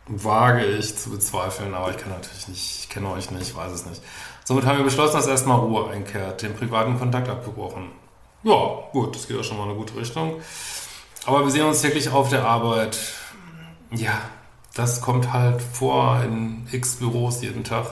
wage 0.09 0.65
ich 0.65 0.97
zu 0.97 1.11
bezweifeln, 1.11 1.75
aber 1.75 1.91
ich 1.91 1.97
kann 1.97 2.11
natürlich 2.11 2.49
nicht, 2.49 2.81
ich 2.81 2.89
kenne 2.89 3.11
euch 3.11 3.31
nicht, 3.31 3.43
ich 3.43 3.57
weiß 3.57 3.73
es 3.73 3.87
nicht. 3.87 4.01
Somit 4.45 4.65
haben 4.65 4.79
wir 4.79 4.85
beschlossen, 4.85 5.17
dass 5.17 5.27
erstmal 5.27 5.59
Ruhe 5.59 5.91
einkehrt, 5.91 6.43
den 6.43 6.55
privaten 6.55 6.99
Kontakt 6.99 7.29
abgebrochen. 7.29 7.91
Ja, 8.45 8.53
gut, 8.93 9.17
das 9.17 9.27
geht 9.27 9.39
auch 9.39 9.45
schon 9.45 9.57
mal 9.57 9.65
in 9.65 9.71
eine 9.71 9.79
gute 9.79 9.97
Richtung. 9.97 10.41
Aber 11.25 11.45
wir 11.45 11.51
sehen 11.51 11.67
uns 11.67 11.83
täglich 11.83 12.09
auf 12.09 12.31
der 12.31 12.45
Arbeit. 12.45 12.97
Ja, 13.91 14.21
das 14.75 15.01
kommt 15.01 15.33
halt 15.33 15.61
vor 15.61 16.23
in 16.23 16.69
x 16.71 16.97
Büros 16.97 17.43
jeden 17.43 17.65
Tag 17.65 17.87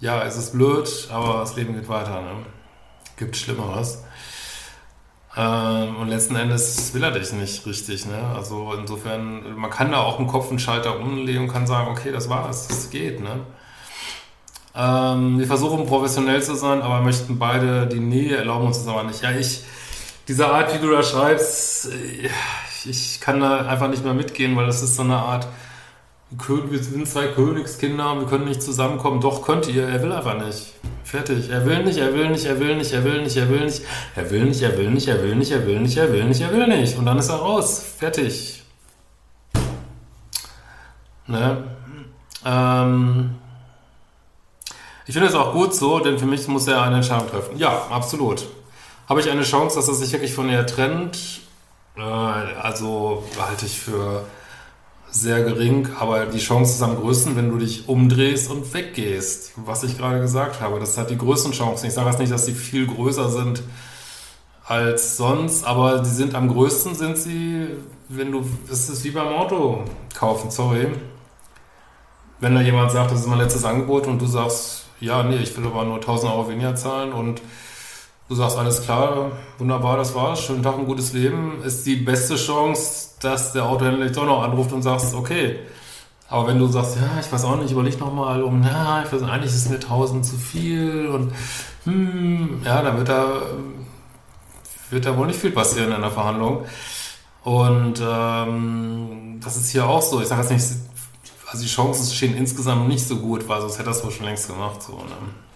ja, 0.00 0.22
es 0.24 0.36
ist 0.36 0.52
blöd, 0.52 1.08
aber 1.10 1.40
das 1.40 1.56
Leben 1.56 1.74
geht 1.74 1.88
weiter. 1.88 2.20
Ne? 2.20 2.46
Gibt 3.16 3.36
Schlimmeres. 3.36 4.04
Ähm, 5.36 5.96
und 5.96 6.08
letzten 6.08 6.36
Endes 6.36 6.94
will 6.94 7.02
er 7.02 7.10
dich 7.10 7.32
nicht 7.32 7.66
richtig. 7.66 8.06
Ne? 8.06 8.18
Also 8.34 8.74
insofern, 8.78 9.56
man 9.56 9.70
kann 9.70 9.90
da 9.90 9.98
auch 9.98 10.18
im 10.18 10.26
Kopf 10.26 10.50
einen 10.50 10.58
Schalter 10.58 10.98
umlegen 10.98 11.42
und 11.42 11.48
kann 11.48 11.66
sagen, 11.66 11.90
okay, 11.90 12.12
das 12.12 12.28
war's, 12.28 12.68
das 12.68 12.90
geht. 12.90 13.20
Ne? 13.20 13.40
Ähm, 14.74 15.38
wir 15.38 15.46
versuchen 15.46 15.86
professionell 15.86 16.42
zu 16.42 16.54
sein, 16.54 16.82
aber 16.82 17.00
möchten 17.00 17.38
beide 17.38 17.86
die 17.86 18.00
Nähe 18.00 18.36
erlauben 18.36 18.66
uns 18.66 18.78
das 18.78 18.88
aber 18.88 19.02
nicht. 19.04 19.22
Ja, 19.22 19.32
ich, 19.32 19.64
diese 20.28 20.48
Art, 20.48 20.74
wie 20.74 20.78
du 20.78 20.90
da 20.90 21.02
schreibst, 21.02 21.88
ich 22.84 23.20
kann 23.20 23.40
da 23.40 23.66
einfach 23.66 23.88
nicht 23.88 24.04
mehr 24.04 24.14
mitgehen, 24.14 24.56
weil 24.56 24.66
das 24.66 24.82
ist 24.82 24.94
so 24.94 25.02
eine 25.02 25.16
Art 25.16 25.48
wir 26.30 26.82
sind 26.82 27.08
zwei 27.08 27.28
Königskinder, 27.28 28.18
wir 28.18 28.26
können 28.26 28.44
nicht 28.44 28.62
zusammenkommen. 28.62 29.20
Doch 29.20 29.42
könnt 29.42 29.66
ihr, 29.68 29.88
er 29.88 30.02
will 30.02 30.12
einfach 30.12 30.36
nicht. 30.44 30.74
Fertig. 31.02 31.48
Er 31.48 31.64
will 31.64 31.84
nicht, 31.84 31.98
er 31.98 32.12
will 32.12 32.28
nicht, 32.30 32.44
er 32.44 32.60
will 32.60 32.76
nicht, 32.76 32.92
er 32.92 33.04
will 33.04 33.22
nicht, 33.22 33.36
er 33.36 33.48
will 33.48 33.64
nicht, 33.64 34.14
er 34.14 34.30
will 34.30 34.44
nicht, 34.44 34.62
er 34.62 34.76
will 34.76 34.90
nicht, 34.90 35.08
er 35.08 35.22
will 35.22 35.34
nicht, 35.34 35.50
er 35.52 35.66
will 35.66 35.80
nicht, 35.80 35.96
er 35.96 36.12
will 36.12 36.24
nicht, 36.24 36.40
er 36.42 36.52
will 36.52 36.66
nicht. 36.66 36.98
Und 36.98 37.06
dann 37.06 37.18
ist 37.18 37.30
er 37.30 37.36
raus. 37.36 37.82
Fertig. 37.98 38.62
Ne? 41.26 41.64
Ähm 42.44 43.34
ich 45.06 45.14
finde 45.14 45.28
es 45.28 45.34
auch 45.34 45.54
gut 45.54 45.74
so, 45.74 46.00
denn 46.00 46.18
für 46.18 46.26
mich 46.26 46.46
muss 46.48 46.66
er 46.66 46.82
eine 46.82 46.96
Entscheidung 46.96 47.30
treffen. 47.30 47.56
Ja, 47.56 47.86
absolut. 47.90 48.46
Habe 49.08 49.20
ich 49.20 49.30
eine 49.30 49.42
Chance, 49.42 49.76
dass 49.76 49.88
er 49.88 49.94
sich 49.94 50.12
wirklich 50.12 50.34
von 50.34 50.50
ihr 50.50 50.66
trennt? 50.66 51.40
Äh, 51.96 52.02
also 52.02 53.24
halte 53.38 53.64
ich 53.64 53.80
für 53.80 54.26
sehr 55.10 55.42
gering, 55.42 55.88
aber 55.98 56.26
die 56.26 56.38
Chance 56.38 56.74
ist 56.74 56.82
am 56.82 56.96
größten, 56.96 57.36
wenn 57.36 57.50
du 57.50 57.58
dich 57.58 57.88
umdrehst 57.88 58.50
und 58.50 58.72
weggehst. 58.74 59.52
Was 59.56 59.82
ich 59.82 59.96
gerade 59.96 60.20
gesagt 60.20 60.60
habe, 60.60 60.78
das 60.78 60.98
hat 60.98 61.10
die 61.10 61.18
größten 61.18 61.52
Chancen. 61.52 61.86
Ich 61.86 61.94
sage 61.94 62.10
jetzt 62.10 62.18
nicht, 62.18 62.32
dass 62.32 62.46
sie 62.46 62.52
viel 62.52 62.86
größer 62.86 63.30
sind 63.30 63.62
als 64.66 65.16
sonst, 65.16 65.64
aber 65.66 66.00
die 66.00 66.10
sind 66.10 66.34
am 66.34 66.48
größten 66.48 66.94
sind 66.94 67.16
sie, 67.16 67.68
wenn 68.08 68.32
du, 68.32 68.44
es 68.70 68.90
ist 68.90 69.02
wie 69.04 69.10
beim 69.10 69.28
Auto 69.28 69.84
kaufen, 70.14 70.50
sorry. 70.50 70.88
Wenn 72.40 72.54
da 72.54 72.60
jemand 72.60 72.92
sagt, 72.92 73.10
das 73.10 73.20
ist 73.20 73.26
mein 73.26 73.38
letztes 73.38 73.64
Angebot 73.64 74.06
und 74.06 74.20
du 74.20 74.26
sagst, 74.26 74.84
ja, 75.00 75.22
nee, 75.22 75.36
ich 75.36 75.56
will 75.56 75.66
aber 75.66 75.84
nur 75.84 75.96
1000 75.96 76.32
Euro 76.32 76.48
weniger 76.50 76.74
zahlen 76.74 77.12
und 77.12 77.40
du 78.28 78.34
sagst, 78.34 78.56
alles 78.58 78.82
klar, 78.82 79.32
wunderbar, 79.58 79.96
das 79.96 80.14
war's, 80.14 80.42
schönen 80.42 80.62
Tag, 80.62 80.78
ein 80.78 80.86
gutes 80.86 81.12
Leben, 81.12 81.62
ist 81.62 81.86
die 81.86 81.96
beste 81.96 82.36
Chance, 82.36 83.10
dass 83.20 83.52
der 83.52 83.64
Autohändler 83.64 84.06
dich 84.06 84.16
doch 84.16 84.26
noch 84.26 84.42
anruft 84.42 84.72
und 84.72 84.82
sagst, 84.82 85.14
okay. 85.14 85.60
Aber 86.28 86.48
wenn 86.48 86.58
du 86.58 86.66
sagst, 86.66 86.96
ja, 86.96 87.20
ich 87.20 87.32
weiß 87.32 87.44
auch 87.44 87.56
nicht, 87.56 87.72
überleg 87.72 87.98
nochmal 87.98 88.42
um, 88.42 88.62
ja, 88.62 89.02
ich 89.02 89.10
weiß 89.10 89.22
eigentlich 89.22 89.52
ist 89.52 89.70
mir 89.70 89.76
1000 89.76 90.26
zu 90.26 90.36
viel 90.36 91.06
und 91.06 91.32
hm, 91.84 92.60
ja, 92.64 92.82
dann 92.82 92.98
wird 92.98 93.08
da, 93.08 93.40
wird 94.90 95.06
da 95.06 95.16
wohl 95.16 95.26
nicht 95.26 95.38
viel 95.40 95.52
passieren 95.52 95.92
in 95.92 96.02
der 96.02 96.10
Verhandlung. 96.10 96.66
Und 97.44 98.02
ähm, 98.06 99.40
das 99.42 99.56
ist 99.56 99.70
hier 99.70 99.86
auch 99.86 100.02
so. 100.02 100.20
Ich 100.20 100.28
sage 100.28 100.42
jetzt 100.42 100.50
nicht, 100.50 100.66
also 101.50 101.62
die 101.62 101.68
Chancen 101.68 102.14
stehen 102.14 102.36
insgesamt 102.36 102.88
nicht 102.88 103.06
so 103.06 103.16
gut, 103.16 103.48
weil 103.48 103.62
sonst 103.62 103.78
hätte 103.78 103.88
das 103.88 104.04
wohl 104.04 104.10
schon 104.10 104.26
längst 104.26 104.48
gemacht. 104.48 104.82
So, 104.82 104.92
ne? 104.96 105.47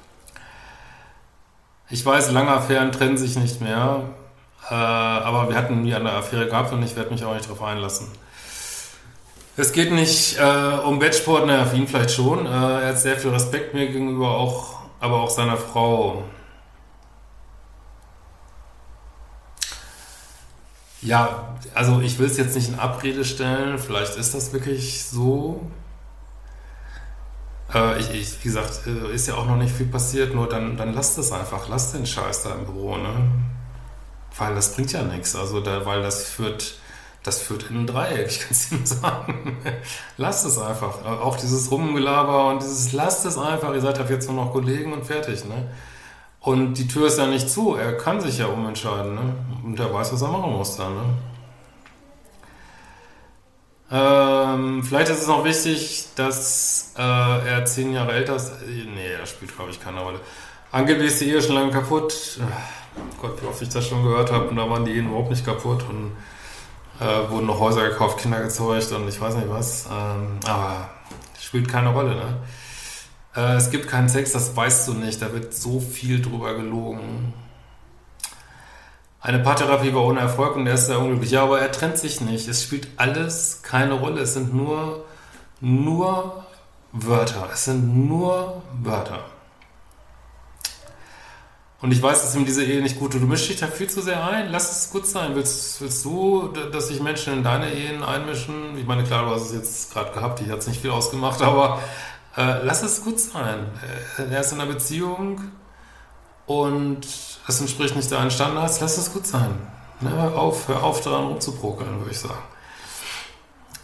Ich 1.90 2.04
weiß, 2.04 2.30
lange 2.30 2.50
Affären 2.50 2.92
trennen 2.92 3.18
sich 3.18 3.36
nicht 3.36 3.60
mehr, 3.60 4.04
äh, 4.70 4.74
aber 4.74 5.48
wir 5.48 5.56
hatten 5.56 5.82
nie 5.82 5.94
eine 5.94 6.12
Affäre 6.12 6.46
gehabt 6.46 6.72
und 6.72 6.82
ich 6.82 6.96
werde 6.96 7.10
mich 7.10 7.24
auch 7.24 7.34
nicht 7.34 7.46
darauf 7.46 7.62
einlassen. 7.62 8.08
Es 9.56 9.72
geht 9.72 9.92
nicht 9.92 10.38
äh, 10.38 10.78
um 10.86 11.00
Wettsport, 11.00 11.46
naja, 11.46 11.66
für 11.66 11.76
ihn 11.76 11.86
vielleicht 11.86 12.12
schon. 12.12 12.46
Äh, 12.46 12.48
er 12.48 12.88
hat 12.88 12.98
sehr 12.98 13.18
viel 13.18 13.30
Respekt 13.30 13.74
mir 13.74 13.86
gegenüber, 13.86 14.30
auch, 14.30 14.78
aber 14.98 15.20
auch 15.20 15.30
seiner 15.30 15.58
Frau. 15.58 16.24
Ja, 21.02 21.56
also 21.74 22.00
ich 22.00 22.18
will 22.18 22.26
es 22.26 22.38
jetzt 22.38 22.54
nicht 22.54 22.68
in 22.68 22.78
Abrede 22.78 23.24
stellen, 23.24 23.78
vielleicht 23.78 24.16
ist 24.16 24.34
das 24.34 24.52
wirklich 24.52 25.04
so. 25.04 25.60
Äh, 27.74 28.00
ich, 28.00 28.10
ich, 28.14 28.38
wie 28.40 28.48
gesagt, 28.48 28.86
äh, 28.86 29.14
ist 29.14 29.28
ja 29.28 29.34
auch 29.34 29.46
noch 29.46 29.56
nicht 29.56 29.74
viel 29.74 29.86
passiert, 29.86 30.34
nur 30.34 30.48
dann, 30.48 30.76
dann 30.76 30.94
lasst 30.94 31.18
es 31.18 31.32
einfach, 31.32 31.68
lasst 31.68 31.94
den 31.94 32.06
Scheiß 32.06 32.44
da 32.44 32.54
im 32.54 32.64
Büro, 32.64 32.96
ne? 32.96 33.30
Weil 34.36 34.54
das 34.54 34.74
bringt 34.74 34.92
ja 34.92 35.02
nichts, 35.02 35.36
also 35.36 35.60
da, 35.60 35.84
weil 35.84 36.02
das 36.02 36.24
führt, 36.24 36.76
das 37.22 37.40
führt 37.40 37.70
in 37.70 37.80
ein 37.82 37.86
Dreieck, 37.86 38.26
ich 38.28 38.40
kann 38.40 38.48
es 38.50 38.72
Ihnen 38.72 38.86
sagen. 38.86 39.58
lasst 40.16 40.46
es 40.46 40.58
einfach. 40.58 41.04
Auch 41.04 41.36
dieses 41.36 41.70
Rumgelaber 41.70 42.48
und 42.48 42.62
dieses 42.62 42.92
lasst 42.92 43.24
es 43.26 43.38
einfach, 43.38 43.72
ihr 43.74 43.80
seid 43.80 43.98
ab 43.98 44.10
jetzt 44.10 44.28
nur 44.28 44.44
noch 44.44 44.52
Kollegen 44.52 44.92
und 44.92 45.04
fertig, 45.04 45.44
ne? 45.44 45.70
Und 46.40 46.74
die 46.74 46.88
Tür 46.88 47.06
ist 47.06 47.18
ja 47.18 47.26
nicht 47.26 47.48
zu, 47.48 47.76
er 47.76 47.96
kann 47.96 48.20
sich 48.20 48.38
ja 48.38 48.46
umentscheiden, 48.46 49.14
ne? 49.14 49.34
Und 49.64 49.78
er 49.78 49.92
weiß, 49.92 50.12
was 50.12 50.22
er 50.22 50.28
machen 50.28 50.52
muss 50.52 50.76
dann, 50.76 50.94
ne? 50.94 51.02
Ähm, 54.62 54.82
vielleicht 54.82 55.10
ist 55.10 55.22
es 55.22 55.26
noch 55.26 55.44
wichtig, 55.44 56.06
dass 56.16 56.92
äh, 56.96 57.02
er 57.02 57.64
zehn 57.64 57.92
Jahre 57.92 58.12
älter 58.12 58.36
ist. 58.36 58.52
Nee, 58.66 59.16
das 59.18 59.30
spielt, 59.30 59.54
glaube 59.54 59.70
ich, 59.70 59.80
keine 59.80 60.00
Rolle. 60.00 60.20
Angeblich 60.70 61.08
ist 61.08 61.20
die 61.20 61.30
Ehe 61.30 61.42
schon 61.42 61.54
lange 61.54 61.70
kaputt. 61.70 62.40
Gott, 63.20 63.42
wie 63.42 63.46
oft 63.46 63.60
ich 63.62 63.68
das 63.68 63.86
schon 63.86 64.02
gehört 64.02 64.32
habe. 64.32 64.48
Und 64.48 64.56
da 64.56 64.68
waren 64.68 64.84
die 64.84 64.92
Ehen 64.92 65.08
überhaupt 65.08 65.30
nicht 65.30 65.44
kaputt. 65.44 65.84
Und 65.88 66.12
äh, 67.00 67.30
wurden 67.30 67.46
noch 67.46 67.58
Häuser 67.58 67.88
gekauft, 67.88 68.18
Kinder 68.18 68.40
gezeugt 68.40 68.92
und 68.92 69.08
ich 69.08 69.20
weiß 69.20 69.36
nicht 69.36 69.50
was. 69.50 69.86
Ähm, 69.86 70.38
aber 70.46 70.90
spielt 71.40 71.68
keine 71.68 71.90
Rolle, 71.90 72.14
ne? 72.14 72.36
Äh, 73.34 73.56
es 73.56 73.70
gibt 73.70 73.88
keinen 73.88 74.08
Sex, 74.08 74.32
das 74.32 74.56
weißt 74.56 74.88
du 74.88 74.94
nicht. 74.94 75.20
Da 75.20 75.32
wird 75.32 75.54
so 75.54 75.80
viel 75.80 76.22
drüber 76.22 76.54
gelogen. 76.54 77.32
Eine 79.22 79.38
Paartherapie 79.38 79.94
war 79.94 80.02
ohne 80.04 80.18
Erfolg 80.18 80.56
und 80.56 80.66
er 80.66 80.74
ist 80.74 80.86
sehr 80.86 80.98
unglücklich. 80.98 81.30
Ja, 81.30 81.44
aber 81.44 81.60
er 81.60 81.70
trennt 81.70 81.96
sich 81.96 82.20
nicht. 82.20 82.48
Es 82.48 82.64
spielt 82.64 82.88
alles 82.96 83.60
keine 83.62 83.94
Rolle. 83.94 84.22
Es 84.22 84.34
sind 84.34 84.52
nur, 84.52 85.04
nur 85.60 86.44
Wörter. 86.90 87.48
Es 87.52 87.66
sind 87.66 88.08
nur 88.08 88.62
Wörter. 88.82 89.20
Und 91.80 91.92
ich 91.92 92.02
weiß, 92.02 92.20
dass 92.22 92.34
ihm 92.34 92.44
diese 92.44 92.64
Ehe 92.64 92.82
nicht 92.82 92.98
gut 92.98 93.12
tut. 93.12 93.22
Du 93.22 93.26
mischst 93.26 93.48
dich 93.48 93.60
da 93.60 93.68
viel 93.68 93.88
zu 93.88 94.02
sehr 94.02 94.26
ein. 94.26 94.50
Lass 94.50 94.72
es 94.76 94.90
gut 94.90 95.06
sein. 95.06 95.36
Willst, 95.36 95.80
willst 95.80 96.04
du, 96.04 96.48
dass 96.48 96.88
sich 96.88 97.00
Menschen 97.00 97.32
in 97.32 97.44
deine 97.44 97.72
Ehen 97.72 98.02
einmischen? 98.02 98.76
Ich 98.76 98.86
meine, 98.86 99.04
klar, 99.04 99.24
du 99.24 99.30
hast 99.30 99.50
es 99.50 99.52
jetzt 99.52 99.92
gerade 99.92 100.12
gehabt. 100.12 100.40
Ich 100.40 100.50
hat 100.50 100.58
es 100.58 100.66
nicht 100.66 100.80
viel 100.80 100.90
ausgemacht, 100.90 101.42
aber 101.42 101.80
äh, 102.36 102.64
lass 102.64 102.82
es 102.82 103.04
gut 103.04 103.20
sein. 103.20 103.66
Er 104.16 104.40
ist 104.40 104.52
in 104.52 104.60
einer 104.60 104.72
Beziehung 104.72 105.40
und 106.52 107.06
es 107.48 107.60
entspricht 107.60 107.96
nicht 107.96 108.10
deinen 108.10 108.30
Standards, 108.30 108.80
lass 108.80 108.98
es 108.98 109.12
gut 109.12 109.26
sein. 109.26 109.50
Ne, 110.00 110.10
hör, 110.10 110.36
auf, 110.36 110.68
hör 110.68 110.82
auf 110.82 111.00
daran 111.00 111.26
rumzuprokeln, 111.26 111.98
würde 111.98 112.10
ich 112.10 112.18
sagen. 112.18 112.42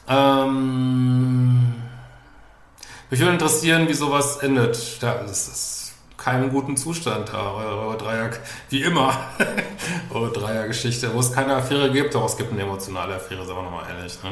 Ähm, 0.09 1.75
mich 3.11 3.21
würde 3.21 3.33
interessieren, 3.33 3.89
wie 3.89 3.95
sowas 3.95 4.39
endet. 4.39 5.01
Ja, 5.01 5.21
es 5.23 5.49
ist 5.49 5.93
keinem 6.17 6.51
guten 6.51 6.77
Zustand 6.77 7.31
da. 7.33 7.53
Eure 7.53 7.97
Dreier, 7.97 8.31
wie 8.69 8.83
immer, 8.83 9.15
eure 10.11 10.33
Dreiergeschichte, 10.33 11.15
wo 11.15 11.21
es 11.21 11.33
keine 11.33 11.55
Affäre 11.57 11.91
gibt, 11.91 12.15
doch 12.15 12.25
es 12.25 12.37
gibt 12.37 12.53
eine 12.53 12.63
emotionale 12.63 13.15
Affäre, 13.15 13.47
sagen 13.47 13.59
wir 13.59 13.63
nochmal 13.63 13.87
ehrlich. 13.89 14.23
Ne? 14.23 14.31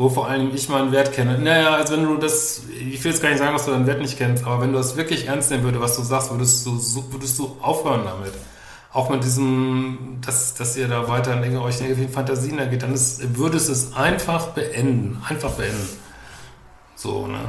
Wo 0.00 0.08
vor 0.08 0.28
allem 0.28 0.54
ich 0.54 0.70
meinen 0.70 0.92
Wert 0.92 1.12
kenne. 1.12 1.36
Naja, 1.36 1.74
also 1.74 1.92
wenn 1.92 2.04
du 2.04 2.16
das, 2.16 2.62
ich 2.70 3.04
will 3.04 3.12
jetzt 3.12 3.20
gar 3.20 3.28
nicht 3.28 3.38
sagen, 3.38 3.52
dass 3.52 3.66
du 3.66 3.72
deinen 3.72 3.86
Wert 3.86 4.00
nicht 4.00 4.16
kennst, 4.16 4.46
aber 4.46 4.62
wenn 4.62 4.72
du 4.72 4.78
das 4.78 4.96
wirklich 4.96 5.26
ernst 5.26 5.50
nehmen 5.50 5.62
würdest, 5.62 5.82
was 5.82 5.96
du 5.96 6.02
sagst, 6.02 6.30
würdest 6.30 6.64
du, 6.64 6.72
würdest 7.12 7.38
du 7.38 7.58
aufhören 7.60 8.04
damit. 8.06 8.32
Auch 8.94 9.10
mit 9.10 9.22
diesem, 9.22 10.16
dass, 10.24 10.54
dass 10.54 10.74
ihr 10.78 10.88
da 10.88 11.06
weiter 11.06 11.44
in 11.44 11.54
euch 11.58 11.82
negativen 11.82 12.08
Fantasien 12.08 12.58
ergeht, 12.58 12.82
dann 12.82 12.94
ist, 12.94 13.36
würdest 13.36 13.68
du 13.68 13.72
es 13.72 13.92
einfach 13.92 14.46
beenden. 14.48 15.22
Einfach 15.28 15.50
beenden. 15.50 15.86
So, 16.96 17.26
ne? 17.26 17.40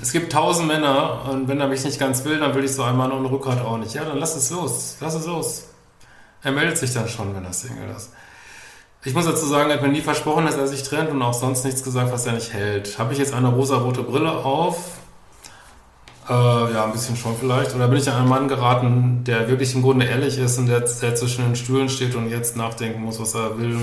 Es 0.00 0.10
gibt 0.10 0.32
tausend 0.32 0.68
Männer 0.68 1.28
und 1.30 1.48
wenn 1.48 1.60
er 1.60 1.68
mich 1.68 1.84
nicht 1.84 2.00
ganz 2.00 2.24
will, 2.24 2.38
dann 2.38 2.54
will 2.54 2.64
ich 2.64 2.72
so 2.72 2.82
einmal 2.82 3.08
noch 3.08 3.16
einen 3.16 3.26
Rückgrat 3.26 3.60
auch 3.60 3.76
nicht. 3.76 3.92
Ja, 3.92 4.06
dann 4.06 4.16
lass 4.16 4.36
es 4.36 4.50
los. 4.50 4.96
Lass 5.00 5.12
es 5.12 5.26
los. 5.26 5.66
Er 6.42 6.52
meldet 6.52 6.78
sich 6.78 6.94
dann 6.94 7.08
schon, 7.10 7.36
wenn 7.36 7.44
er 7.44 7.52
Single 7.52 7.94
ist. 7.94 8.10
Ich 9.06 9.12
muss 9.12 9.26
dazu 9.26 9.44
sagen, 9.44 9.68
er 9.68 9.76
hat 9.76 9.82
mir 9.82 9.92
nie 9.92 10.00
versprochen, 10.00 10.46
dass 10.46 10.56
er 10.56 10.66
sich 10.66 10.82
trennt 10.82 11.10
und 11.10 11.20
auch 11.20 11.34
sonst 11.34 11.62
nichts 11.64 11.84
gesagt, 11.84 12.10
was 12.10 12.24
er 12.24 12.32
nicht 12.32 12.54
hält. 12.54 12.98
Habe 12.98 13.12
ich 13.12 13.18
jetzt 13.18 13.34
eine 13.34 13.48
rosa-rote 13.48 14.02
Brille 14.02 14.30
auf? 14.30 14.92
Äh, 16.26 16.32
ja, 16.32 16.84
ein 16.86 16.92
bisschen 16.92 17.14
schon 17.14 17.36
vielleicht. 17.36 17.74
Oder 17.74 17.88
bin 17.88 17.98
ich 17.98 18.08
an 18.08 18.16
einen 18.16 18.28
Mann 18.30 18.48
geraten, 18.48 19.22
der 19.24 19.46
wirklich 19.48 19.74
im 19.74 19.82
Grunde 19.82 20.06
ehrlich 20.06 20.38
ist 20.38 20.56
und 20.56 20.68
der, 20.68 20.80
der 20.80 21.14
zwischen 21.16 21.44
den 21.44 21.54
Stühlen 21.54 21.90
steht 21.90 22.14
und 22.14 22.30
jetzt 22.30 22.56
nachdenken 22.56 23.02
muss, 23.02 23.20
was 23.20 23.34
er 23.34 23.58
will 23.58 23.78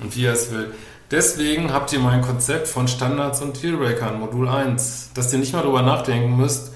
und 0.00 0.16
wie 0.16 0.24
er 0.24 0.32
es 0.32 0.50
will. 0.50 0.72
Deswegen 1.10 1.74
habt 1.74 1.92
ihr 1.92 2.00
mein 2.00 2.22
Konzept 2.22 2.68
von 2.68 2.88
Standards 2.88 3.42
und 3.42 3.62
Dealbreakern, 3.62 4.18
Modul 4.18 4.48
1, 4.48 5.10
dass 5.12 5.30
ihr 5.30 5.40
nicht 5.40 5.52
mal 5.52 5.60
darüber 5.60 5.82
nachdenken 5.82 6.38
müsst, 6.38 6.72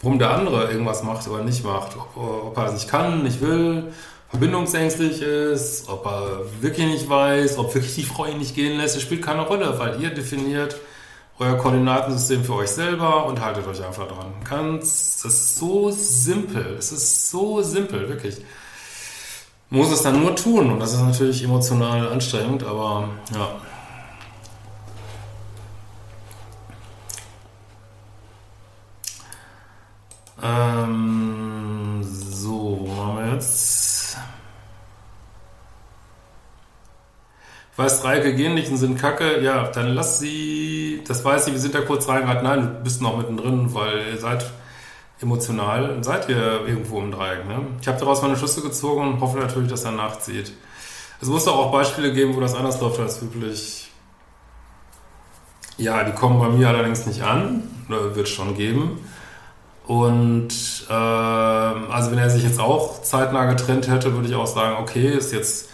warum 0.00 0.20
der 0.20 0.30
andere 0.30 0.70
irgendwas 0.70 1.02
macht 1.02 1.26
oder 1.26 1.42
nicht 1.42 1.64
macht. 1.64 1.96
Ob, 1.96 2.16
ob 2.16 2.56
er 2.56 2.66
es 2.66 2.74
nicht 2.74 2.88
kann, 2.88 3.24
nicht 3.24 3.40
will, 3.40 3.92
verbindungsängstlich 4.30 5.22
ist, 5.22 5.88
ob 5.88 6.06
er 6.06 6.40
wirklich 6.60 6.86
nicht 6.86 7.08
weiß, 7.08 7.58
ob 7.58 7.74
wirklich 7.74 7.94
die 7.94 8.02
Frau 8.02 8.26
ihn 8.26 8.38
nicht 8.38 8.54
gehen 8.54 8.76
lässt, 8.78 8.96
das 8.96 9.02
spielt 9.02 9.22
keine 9.22 9.42
Rolle, 9.42 9.78
weil 9.78 10.02
ihr 10.02 10.10
definiert 10.10 10.76
euer 11.38 11.56
Koordinatensystem 11.58 12.44
für 12.44 12.54
euch 12.54 12.70
selber 12.70 13.26
und 13.26 13.40
haltet 13.40 13.66
euch 13.66 13.84
einfach 13.84 14.08
dran. 14.08 14.32
Ganz, 14.48 15.20
das 15.22 15.34
ist 15.34 15.56
so 15.56 15.90
simpel, 15.90 16.76
es 16.78 16.92
ist 16.92 17.30
so 17.30 17.62
simpel, 17.62 18.08
wirklich. 18.08 18.36
Muss 19.68 19.90
es 19.90 20.02
dann 20.02 20.20
nur 20.20 20.34
tun 20.36 20.70
und 20.70 20.80
das 20.80 20.92
ist 20.94 21.00
natürlich 21.00 21.42
emotional 21.42 22.08
anstrengend, 22.08 22.62
aber 22.62 23.08
ja. 23.34 23.56
Ähm, 30.42 32.02
so, 32.02 32.78
wo 32.80 33.02
haben 33.02 33.18
wir 33.18 33.34
jetzt? 33.34 34.16
Weiß, 37.76 38.02
Dreiecke 38.02 38.34
gehen 38.34 38.54
nicht 38.54 38.70
und 38.70 38.78
sind 38.78 38.98
kacke, 38.98 39.42
ja, 39.42 39.68
dann 39.68 39.88
lass 39.88 40.18
sie, 40.18 41.02
das 41.06 41.24
weiß 41.24 41.46
ich, 41.48 41.52
wir 41.52 41.60
sind 41.60 41.74
da 41.74 41.80
kurz 41.80 42.08
reingegangen, 42.08 42.42
nein, 42.42 42.62
du 42.62 42.82
bist 42.82 43.02
noch 43.02 43.16
mittendrin, 43.16 43.74
weil 43.74 44.12
ihr 44.12 44.18
seid 44.18 44.44
emotional, 45.20 46.02
seid 46.02 46.28
ihr 46.28 46.66
irgendwo 46.66 47.00
im 47.00 47.10
Dreieck. 47.10 47.46
Ne? 47.46 47.66
Ich 47.80 47.88
habe 47.88 47.98
daraus 47.98 48.22
meine 48.22 48.36
Schlüsse 48.36 48.62
gezogen 48.62 49.02
und 49.02 49.20
hoffe 49.20 49.38
natürlich, 49.38 49.70
dass 49.70 49.84
er 49.84 49.92
nachzieht. 49.92 50.52
Es 51.20 51.28
muss 51.28 51.44
doch 51.44 51.56
auch 51.56 51.72
Beispiele 51.72 52.12
geben, 52.12 52.36
wo 52.36 52.40
das 52.40 52.54
anders 52.54 52.80
läuft 52.80 53.00
als 53.00 53.22
üblich. 53.22 53.90
Ja, 55.78 56.04
die 56.04 56.12
kommen 56.12 56.38
bei 56.38 56.48
mir 56.48 56.68
allerdings 56.68 57.06
nicht 57.06 57.22
an, 57.22 57.62
wird 57.88 58.28
schon 58.28 58.56
geben. 58.56 58.98
Und 59.86 60.50
äh, 60.88 60.92
also 60.92 62.10
wenn 62.10 62.18
er 62.18 62.28
sich 62.28 62.42
jetzt 62.42 62.58
auch 62.58 63.02
zeitnah 63.02 63.44
getrennt 63.46 63.88
hätte, 63.88 64.14
würde 64.14 64.28
ich 64.28 64.34
auch 64.34 64.46
sagen, 64.46 64.76
okay, 64.80 65.08
ist 65.08 65.32
jetzt 65.32 65.70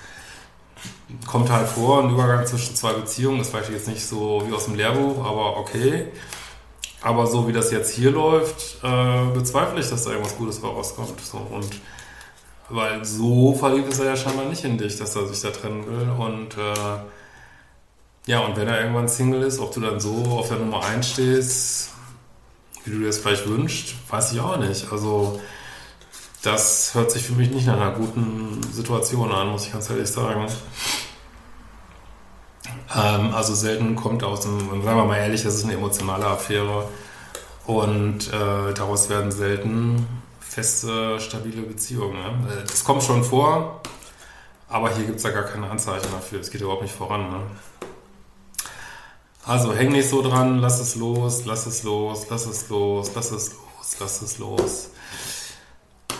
kommt 1.27 1.51
halt 1.51 1.69
vor, 1.69 2.03
ein 2.03 2.11
Übergang 2.11 2.47
zwischen 2.47 2.77
zwei 2.77 2.93
Beziehungen, 2.93 3.41
weiß 3.41 3.69
ich 3.69 3.75
jetzt 3.75 3.89
nicht 3.89 4.07
so 4.07 4.43
wie 4.47 4.53
aus 4.53 4.67
dem 4.67 4.75
Lehrbuch, 4.75 5.25
aber 5.25 5.57
okay. 5.57 6.07
Aber 7.03 7.27
so 7.27 7.49
wie 7.49 7.53
das 7.53 7.73
jetzt 7.73 7.93
hier 7.95 8.13
läuft, 8.13 8.79
äh, 8.83 9.25
bezweifle 9.35 9.81
ich, 9.81 9.91
dass 9.91 10.05
da 10.05 10.11
irgendwas 10.11 10.37
Gutes 10.37 10.61
bei 10.61 10.69
rauskommt. 10.69 11.21
So, 11.21 11.39
und 11.39 11.69
weil 12.69 13.05
so 13.05 13.55
verliebt 13.55 13.89
ist 13.89 13.99
er 13.99 14.07
ja 14.07 14.17
scheinbar 14.17 14.45
nicht 14.47 14.65
in 14.65 14.79
dich, 14.79 14.97
dass 14.97 15.17
er 15.17 15.27
sich 15.27 15.41
da 15.41 15.51
trennen 15.51 15.85
will. 15.87 16.09
Und 16.11 16.57
äh, 16.57 17.01
ja, 18.27 18.41
und 18.41 18.57
wenn 18.57 18.69
er 18.69 18.81
irgendwann 18.81 19.09
Single 19.09 19.43
ist, 19.43 19.59
ob 19.59 19.75
du 19.75 19.81
dann 19.81 19.99
so 19.99 20.15
auf 20.39 20.49
der 20.49 20.59
Nummer 20.59 20.85
1 20.85 21.09
stehst, 21.09 21.91
wie 22.85 22.93
du 22.93 22.99
dir 23.01 23.07
das 23.07 23.19
vielleicht 23.19 23.49
wünschst, 23.49 23.95
weiß 24.09 24.33
ich 24.33 24.41
auch 24.41 24.57
nicht. 24.59 24.93
Also 24.93 25.41
das 26.43 26.95
hört 26.95 27.11
sich 27.11 27.23
für 27.23 27.35
mich 27.35 27.51
nicht 27.51 27.67
nach 27.67 27.77
einer 27.77 27.93
guten 27.93 28.61
Situation 28.73 29.31
an, 29.33 29.51
muss 29.51 29.67
ich 29.67 29.73
ganz 29.73 29.91
ehrlich 29.91 30.09
sagen. 30.09 30.47
Ähm, 32.95 33.35
also 33.35 33.55
selten 33.55 33.97
kommt 33.97 34.25
aus 34.25 34.41
dem, 34.41 34.59
sagen 34.83 34.97
wir 34.97 35.05
mal 35.05 35.17
ehrlich, 35.17 35.43
das 35.43 35.55
ist 35.55 35.65
eine 35.65 35.75
emotionale 35.75 36.27
Affäre 36.27 36.89
und 37.67 38.29
äh, 38.29 38.75
daraus 38.75 39.09
werden 39.09 39.31
selten 39.31 40.07
feste, 40.41 41.19
stabile 41.21 41.63
Beziehungen. 41.63 42.19
Ne? 42.45 42.65
Das 42.67 42.85
kommt 42.85 43.03
schon 43.03 43.25
vor, 43.25 43.81
aber 44.69 44.95
hier 44.95 45.07
gibt 45.07 45.19
es 45.19 45.23
ja 45.23 45.31
gar 45.31 45.45
keine 45.45 45.71
Anzeichen 45.71 46.09
dafür. 46.13 46.41
Es 46.41 46.51
geht 46.51 46.61
überhaupt 46.61 46.83
nicht 46.83 46.95
voran. 46.95 47.31
Ne? 47.31 47.41
Also 49.45 49.73
häng 49.75 49.93
nicht 49.93 50.09
so 50.09 50.23
dran, 50.23 50.59
lass 50.59 50.81
es 50.81 50.95
los, 50.95 51.45
lass 51.47 51.67
es 51.67 51.83
los, 51.83 52.27
lass 52.29 52.47
es 52.47 52.69
los, 52.69 53.11
lass 53.15 53.31
es 53.33 53.53
los, 53.55 53.97
lass 53.99 54.23
es 54.23 54.39
los. 54.39 54.89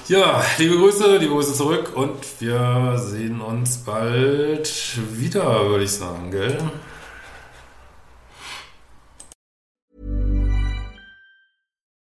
Ja, 0.09 0.43
liebe 0.59 0.77
Grüße, 0.77 1.17
liebe 1.19 1.33
Grüße 1.33 1.55
zurück 1.55 1.93
und 1.95 2.41
wir 2.41 2.99
sehen 2.99 3.41
uns 3.41 3.79
bald 3.79 4.99
wieder, 5.17 5.69
würde 5.69 5.85
ich 5.85 5.93
sagen, 5.93 6.33
gell? 6.33 6.59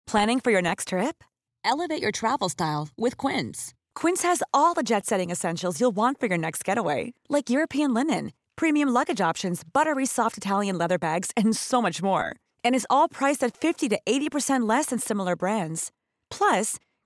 Planning 0.06 0.39
for 0.39 0.51
your 0.51 0.62
next 0.62 0.89
trip? 0.89 1.24
Elevate 1.66 2.04
your 2.04 2.12
travel 2.12 2.50
style 2.50 2.89
with 2.98 3.18
Quince. 3.18 3.74
Quince 3.96 4.22
has 4.22 4.44
all 4.54 4.75
the 4.75 4.84
jet-setting 4.84 5.32
essentials 5.32 5.82
you'll 5.82 5.96
want 5.96 6.20
for 6.20 6.27
your 6.27 6.38
next 6.38 6.63
getaway, 6.63 7.13
like 7.30 7.50
European 7.50 7.96
linen, 7.96 8.32
premium 8.56 8.89
luggage 8.89 9.20
options, 9.20 9.63
buttery 9.74 10.06
soft 10.06 10.38
Italian 10.38 10.77
leather 10.77 11.00
bags, 11.00 11.32
and 11.36 11.56
so 11.56 11.82
much 11.82 12.04
more. 12.04 12.36
And 12.63 12.75
is 12.75 12.86
all 12.92 13.10
priced 13.10 13.44
at 13.44 13.58
50 13.58 13.89
to 13.89 14.00
80% 14.06 14.70
less 14.70 14.88
than 14.88 15.00
similar 15.00 15.36
brands. 15.36 15.92
Plus, 16.30 16.77